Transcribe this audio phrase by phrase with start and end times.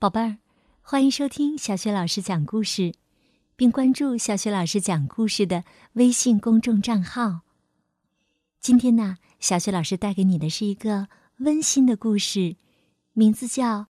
[0.00, 0.38] 宝贝儿，
[0.80, 2.94] 欢迎收听小雪老师讲故事，
[3.54, 7.42] 并关注小雪老师讲故事的微信公众账号。
[8.60, 11.08] 今天呢，小雪老师带给你的是一个
[11.40, 12.56] 温馨的故事，
[13.12, 13.80] 名字叫《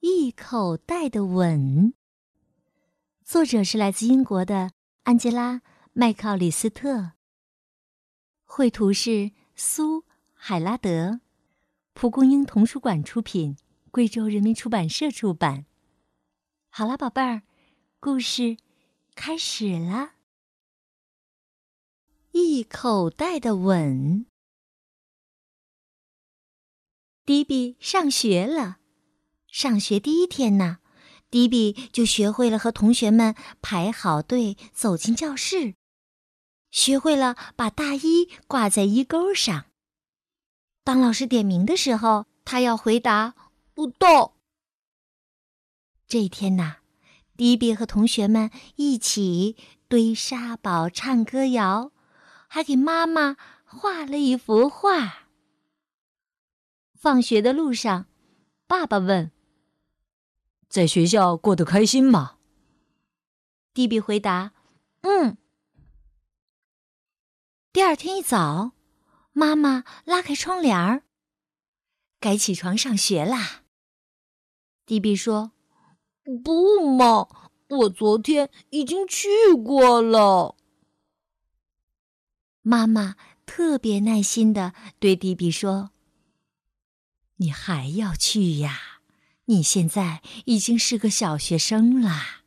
[0.00, 1.92] 一口袋的吻》。
[3.22, 4.72] 作者是来自英国的
[5.04, 5.58] 安吉拉·
[5.92, 7.12] 麦克奥里斯特，
[8.44, 10.00] 绘图是苏·
[10.32, 11.20] 海拉德，
[11.92, 13.56] 蒲公英童书馆出品。
[13.94, 15.66] 贵州人民出版社出版。
[16.68, 17.42] 好了，宝贝儿，
[18.00, 18.56] 故事
[19.14, 20.14] 开始了。
[22.32, 24.26] 一口袋的吻。
[27.24, 28.78] 迪比上学了，
[29.46, 30.78] 上学第一天呢，
[31.30, 35.76] 迪比就学会了和同学们排好队走进教室，
[36.72, 39.66] 学会了把大衣挂在衣钩上。
[40.82, 43.36] 当老师点名的时候，他要回答。
[43.74, 44.32] 不动。
[46.06, 46.76] 这一天呐，
[47.36, 49.56] 迪比和同学们一起
[49.88, 51.90] 堆沙堡、唱歌谣，
[52.48, 55.28] 还给妈妈画了一幅画。
[56.94, 58.06] 放学的路上，
[58.66, 59.32] 爸爸问
[60.68, 62.38] ：“在学校过得开心吗？”
[63.74, 64.52] 迪比回答
[65.02, 65.36] ：“嗯。”
[67.72, 68.72] 第二天一早，
[69.32, 71.02] 妈妈拉开窗帘儿
[72.20, 73.62] ：“该起床上学啦。”
[74.86, 75.52] 迪比说
[76.44, 77.26] ：“不嘛，
[77.70, 80.56] 我昨天已经去过了。”
[82.60, 83.16] 妈妈
[83.46, 85.90] 特别耐心的对迪比说
[87.36, 89.00] ：“你还要去呀？
[89.46, 92.44] 你现在已经是个小学生啦。”“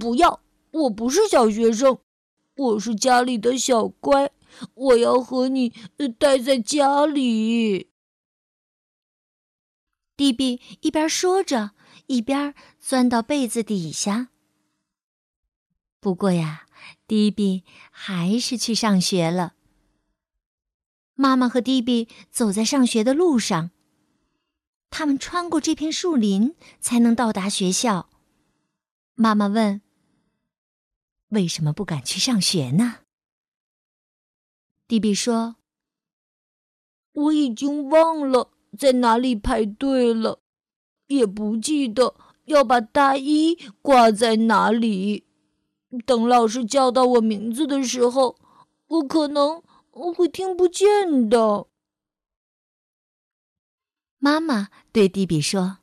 [0.00, 0.40] 不要，
[0.72, 1.98] 我不是小学生，
[2.56, 4.30] 我是家里的小乖，
[4.74, 5.72] 我要和你
[6.18, 7.90] 待在家里。”
[10.16, 11.72] 迪比一边说着，
[12.06, 14.28] 一边钻到被子底下。
[15.98, 16.66] 不过呀，
[17.06, 19.54] 迪比还是去上学了。
[21.14, 23.70] 妈妈和迪比走在上学的路上，
[24.90, 28.10] 他们穿过这片树林才能到达学校。
[29.14, 29.80] 妈妈问
[31.30, 33.00] ：“为什么不敢去上学呢？”
[34.86, 35.56] 迪比说
[37.12, 40.40] ：“我已经忘了。”在哪里排队了，
[41.06, 42.14] 也不记得
[42.44, 45.24] 要把大衣挂在哪里。
[46.04, 48.36] 等老师叫到我名字的时候，
[48.88, 49.62] 我可能
[50.14, 51.66] 会听不见的。
[54.18, 55.78] 妈妈对迪比说：“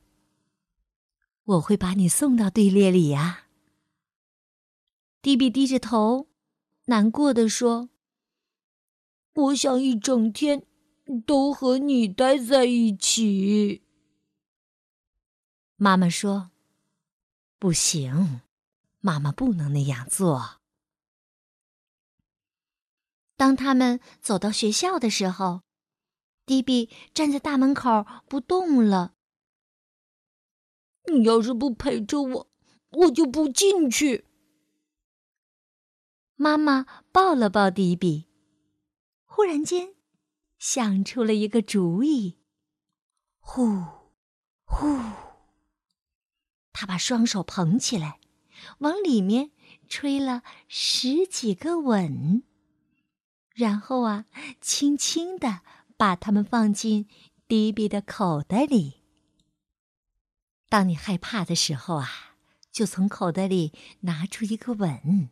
[1.45, 3.45] 我会把你送到队列里呀。”
[5.21, 6.27] 迪比低着头，
[6.85, 7.89] 难过的说
[9.35, 10.65] ：“我想一整天。”
[11.19, 13.83] 都和你待在一起。
[15.75, 16.51] 妈妈说
[17.59, 18.41] ：“不行，
[18.99, 20.61] 妈妈不能那样做。”
[23.35, 25.63] 当他们走到学校的时候，
[26.45, 29.15] 迪比站在大门口不动了。
[31.11, 32.47] 你要是不陪着我，
[32.89, 34.25] 我就不进去。
[36.35, 38.27] 妈妈抱了抱迪比，
[39.25, 39.95] 忽然间。
[40.61, 42.37] 想出了一个主意，
[43.39, 43.83] 呼，
[44.63, 44.95] 呼！
[46.71, 48.19] 他把双手捧起来，
[48.77, 49.49] 往里面
[49.89, 52.43] 吹了十几个吻，
[53.55, 54.25] 然后啊，
[54.61, 55.61] 轻轻的
[55.97, 57.09] 把它们放进
[57.47, 59.01] 迪比的口袋里。
[60.69, 62.35] 当你害怕的时候啊，
[62.71, 65.31] 就从口袋里拿出一个吻，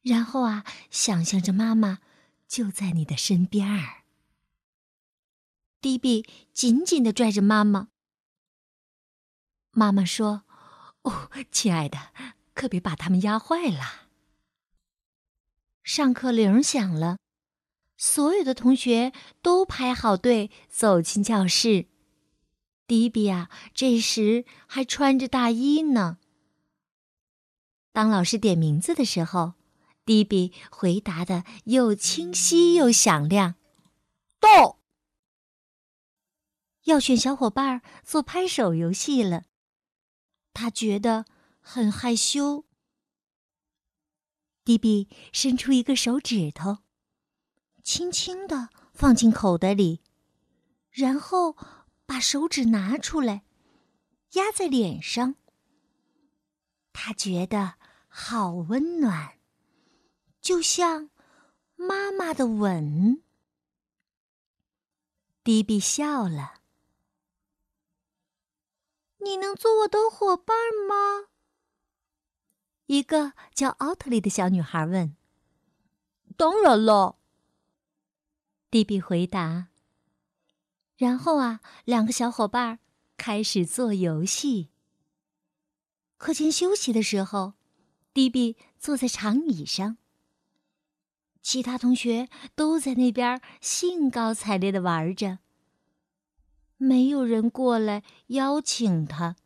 [0.00, 1.98] 然后啊，想象着妈妈
[2.48, 4.03] 就在你的身边儿。
[5.84, 6.24] 迪比
[6.54, 7.88] 紧紧的拽着妈妈。
[9.72, 10.44] 妈妈说
[11.04, 11.98] ：“哦，亲爱的，
[12.54, 14.08] 可别把他们压坏了。”
[15.84, 17.18] 上课铃响了，
[17.98, 19.12] 所有的同学
[19.42, 21.88] 都排好队走进教室。
[22.86, 26.16] 迪比啊，这时还穿着大衣呢。
[27.92, 29.52] 当老师点名字的时候，
[30.06, 33.56] 迪比回答的又清晰又响亮
[34.40, 34.78] ：“到。”
[36.84, 39.44] 要选小伙伴做拍手游戏了，
[40.52, 41.24] 他觉得
[41.60, 42.64] 很害羞。
[44.64, 46.78] 迪比伸出一个手指头，
[47.82, 50.02] 轻轻的放进口袋里，
[50.90, 51.56] 然后
[52.06, 53.44] 把手指拿出来，
[54.32, 55.36] 压在脸上。
[56.92, 57.74] 他觉得
[58.08, 59.38] 好温暖，
[60.40, 61.10] 就像
[61.76, 63.22] 妈妈的吻。
[65.42, 66.63] 迪比笑了。
[69.24, 70.54] 你能做我的伙伴
[70.88, 71.28] 吗？
[72.86, 75.16] 一个叫奥特利的小女孩问。
[76.36, 77.16] 当然了，
[78.70, 79.68] 迪比回答。
[80.96, 82.80] 然后啊，两个小伙伴
[83.16, 84.70] 开始做游戏。
[86.18, 87.54] 课间休息的时候，
[88.12, 89.96] 迪比坐在长椅上，
[91.40, 95.38] 其他同学都在那边兴高采烈的玩着。
[96.76, 99.36] 没有人过来邀请他。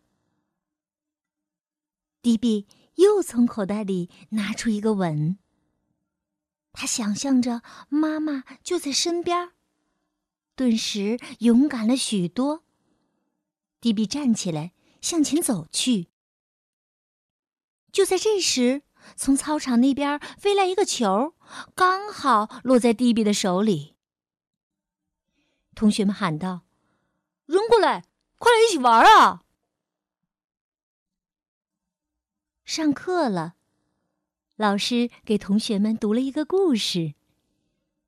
[2.21, 2.67] 迪比
[2.97, 5.39] 又从口袋里拿出一个吻。
[6.73, 9.53] 他想象着妈妈就在身边，
[10.55, 12.65] 顿时勇敢了许多。
[13.81, 16.09] 迪比站起来向前走去。
[17.91, 18.83] 就在这时，
[19.17, 21.35] 从操场那边飞来一个球，
[21.75, 23.95] 刚好落在迪比的手里。
[25.75, 26.68] 同学们喊道。
[27.49, 28.05] 扔过来，
[28.37, 29.43] 快来一起玩啊！
[32.67, 33.55] 上课了，
[34.57, 37.15] 老师给同学们读了一个故事，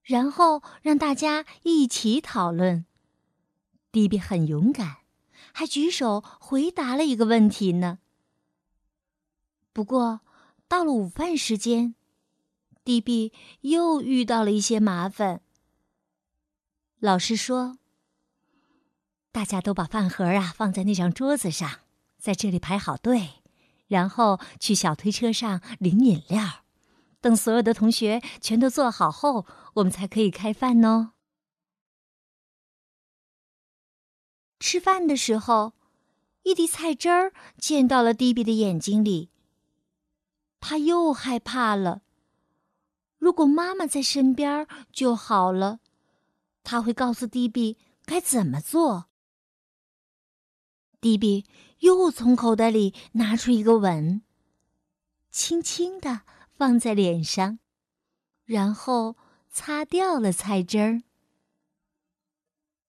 [0.02, 2.84] 然后让大家一起讨论。
[3.90, 4.98] 迪比很勇敢，
[5.52, 7.98] 还举手回答了一个问题呢。
[9.72, 10.20] 不过，
[10.68, 11.94] 到了午饭时间，
[12.84, 13.32] 迪比
[13.62, 15.40] 又遇到了一些麻烦。
[16.98, 17.79] 老师说。
[19.32, 21.80] 大家都把饭盒啊放在那张桌子上，
[22.18, 23.42] 在这里排好队，
[23.86, 26.64] 然后去小推车上领饮料。
[27.20, 31.12] 等所有的同学全都坐好后，我们才可以开饭哦。
[34.58, 35.74] 吃饭的时候，
[36.42, 39.30] 一滴菜汁儿溅到了迪比的眼睛里。
[40.60, 42.02] 他又害怕了。
[43.18, 45.80] 如果妈妈在身边就好了，
[46.64, 49.09] 他会告诉迪比该怎么做。
[51.00, 51.46] 迪比
[51.78, 54.22] 又从口袋里拿出一个吻，
[55.30, 57.58] 轻轻的放在脸上，
[58.44, 59.16] 然后
[59.48, 61.02] 擦掉了菜汁儿。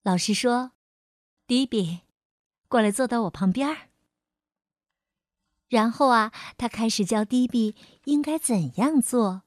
[0.02, 0.72] 老师说
[1.46, 2.00] ：“迪比，
[2.68, 3.88] 过来坐到我旁边儿。”
[5.68, 7.74] 然后啊，他开始教迪比
[8.04, 9.42] 应该怎样做。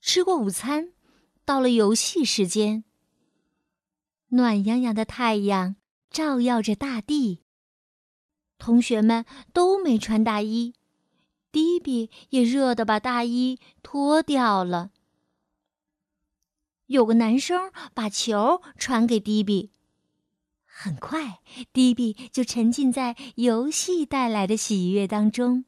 [0.00, 0.94] 吃过午餐，
[1.44, 2.84] 到了游戏时间。
[4.28, 5.76] 暖洋洋的太阳。
[6.10, 7.40] 照耀着大地。
[8.58, 10.74] 同学们都没穿大衣，
[11.50, 14.90] 迪比也热得把大衣脱掉了。
[16.86, 19.70] 有个男生把球传给迪比，
[20.64, 21.40] 很快，
[21.72, 25.64] 迪比就沉浸在游戏带来的喜悦当中。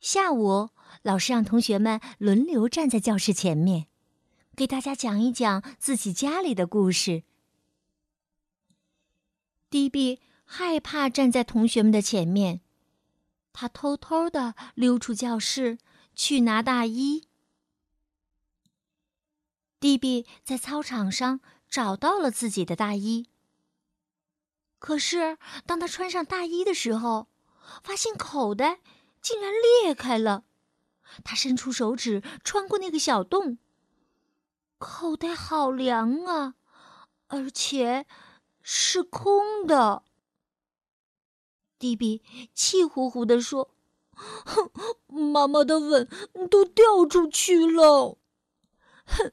[0.00, 0.70] 下午，
[1.02, 3.86] 老师让同学们轮流站在教室前面，
[4.56, 7.24] 给大家讲一讲自己家里的故事。
[9.72, 12.60] 迪比害怕站在同学们的前面，
[13.54, 15.78] 他偷偷的溜出教室
[16.14, 17.26] 去拿大衣。
[19.80, 21.40] 迪比在操场上
[21.70, 23.30] 找到了自己的大衣，
[24.78, 27.28] 可是当他穿上大衣的时候，
[27.82, 28.80] 发现口袋
[29.22, 29.50] 竟然
[29.82, 30.44] 裂开了。
[31.24, 33.56] 他伸出手指穿过那个小洞，
[34.76, 36.56] 口袋好凉啊，
[37.28, 38.04] 而且。
[38.62, 40.04] 是空的。
[41.78, 42.22] 迪比
[42.54, 43.74] 气呼呼地说
[44.14, 44.70] ：“哼
[45.06, 46.08] 妈妈的吻
[46.48, 48.18] 都掉出去了。”
[49.04, 49.32] 哼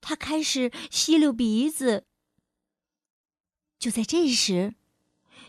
[0.00, 2.06] 他开始吸溜鼻子。
[3.78, 4.74] 就在这时，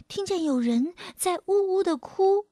[0.08, 2.48] 听见有人在呜呜的哭，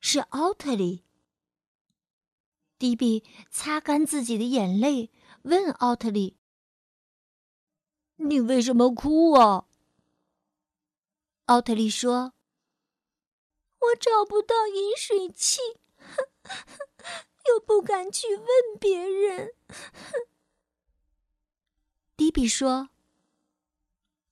[0.00, 1.04] 是奥特利。
[2.78, 5.10] 迪比擦干自己的眼泪，
[5.42, 6.36] 问奥特利
[8.16, 9.66] ：“你为什么哭啊？”
[11.46, 12.34] 奥特利说
[13.80, 15.58] ：“我找不到饮水器，
[17.48, 18.46] 又不敢去问
[18.78, 19.54] 别人。”
[22.16, 22.90] 迪比说：“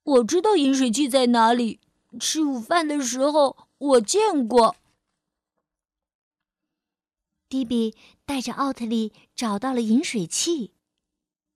[0.05, 1.81] 我知道饮水器在哪里，
[2.21, 4.77] 吃午饭的时候我见过。”
[7.49, 10.73] 迪比带着奥特利找到了饮水器，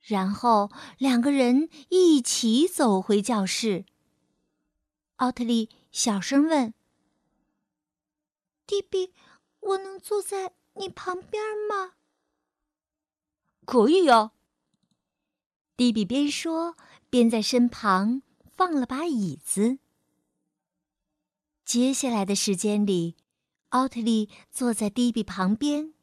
[0.01, 3.85] 然后两个人一起走回教室。
[5.17, 6.73] 奥特利小声问
[8.67, 9.13] ：“迪比，
[9.61, 11.95] 我能坐在你旁边吗
[13.67, 14.33] ？”“可以呀。”
[15.77, 16.77] 迪比边说
[17.09, 19.79] 边在身旁放了把椅子。
[21.65, 23.17] 接下来的时间里。
[23.71, 25.95] 奥特利坐在迪比旁边，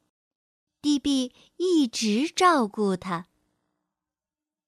[0.81, 3.27] 迪比一直照顾他。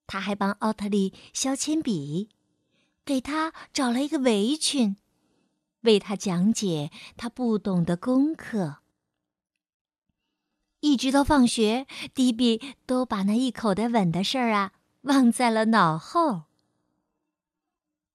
[0.06, 2.30] 他还帮奥特利削铅笔，
[3.06, 4.98] 给他找了一个围裙，
[5.82, 8.80] 为他讲解他不懂的功课。
[10.82, 16.44] 一直到放学，迪比都把那一口袋吻的事儿啊忘在了脑后。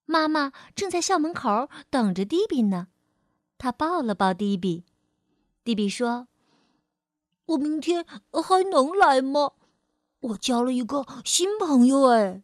[0.05, 2.89] 妈妈正在校门口等着迪比呢，
[3.59, 4.85] 他抱了抱迪比。
[5.63, 6.29] 迪比说
[7.47, 9.53] ：“我明天还能来吗？
[10.21, 12.43] 我交了一个新朋友。”哎，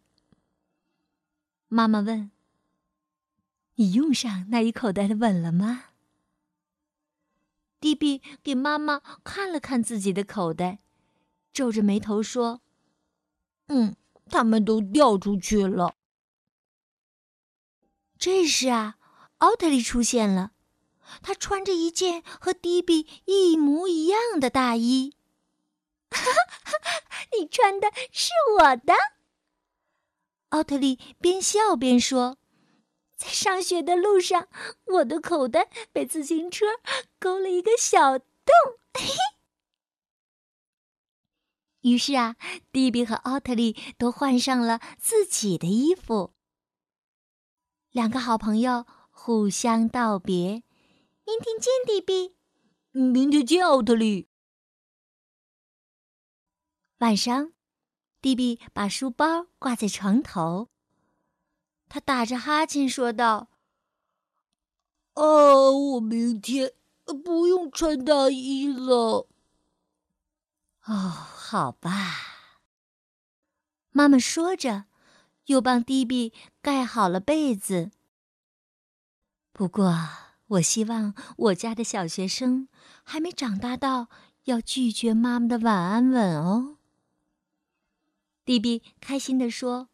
[1.69, 2.31] 妈妈问
[3.77, 5.85] ：“你用上那一口袋的吻了吗？”
[7.81, 10.81] 迪比给妈妈看了看自己的口袋，
[11.53, 12.61] 皱着眉头说
[13.69, 15.95] ：“嗯，他们都掉出去了。”
[18.19, 18.99] 这时啊，
[19.39, 20.53] 奥特利出现了，
[21.23, 25.15] 他穿着一件和迪比一模一样的大衣。
[27.39, 28.95] 你穿的是我的，
[30.49, 32.39] 奥特利边笑边说。
[33.17, 34.49] 在上学的路上，
[34.87, 36.65] 我的口袋被自行车
[37.19, 38.27] 勾了一个小洞。
[41.83, 42.37] 于是啊，
[42.73, 46.33] 迪比和奥特利都换上了自己的衣服。
[47.91, 50.63] 两个好朋友互相道别
[51.31, 52.35] ：“明天见，迪比。
[52.91, 54.29] ”“明天见，奥特利。”
[56.99, 57.53] 晚上，
[58.21, 60.69] 迪比把书包挂在床头。
[61.89, 63.49] 他打着哈欠说道
[65.15, 66.73] ：“哦，我明天
[67.25, 69.29] 不用穿大衣了。”
[70.87, 72.59] 哦，好吧。
[73.91, 74.87] 妈妈说着，
[75.45, 77.93] 又帮迪比盖好了被子。
[79.53, 79.95] 不过，
[80.51, 82.69] 我希望我家的小学生
[83.03, 84.09] 还没长大到
[84.45, 86.77] 要拒绝妈妈的晚安吻哦。
[88.45, 89.89] 迪比开心地说。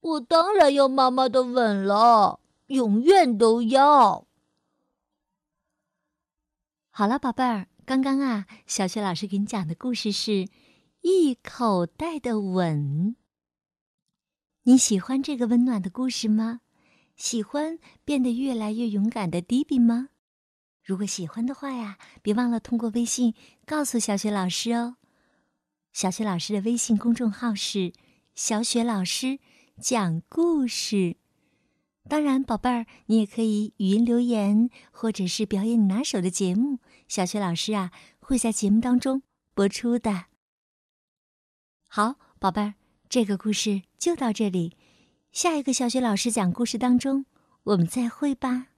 [0.00, 4.26] 我当然要妈妈的吻了，永远都要。
[6.90, 10.30] 好了，宝贝儿，刚刚啊，小雪老师给你讲的故事是
[11.00, 13.14] 《一口袋的吻》。
[14.62, 16.60] 你喜欢这个温暖的故事吗？
[17.18, 20.08] 喜欢变得越来越勇敢的迪比吗？
[20.82, 23.34] 如果喜欢的话呀，别忘了通过微信
[23.66, 24.96] 告诉小雪老师哦。
[25.92, 27.92] 小雪老师的微信公众号是
[28.34, 29.38] “小雪老师”。
[29.80, 31.18] 讲故事，
[32.08, 39.22] 当然，宝贝儿，你也可以语音留言，或者是表演你拿手的节目，小雪老师啊会在节目当中
[39.54, 40.24] 播出的。
[41.86, 42.74] 好，宝贝儿，
[43.08, 44.76] 这个故事就到这里，
[45.32, 47.24] 下一个小学老师讲故事当中，
[47.62, 48.68] 我们再会吧。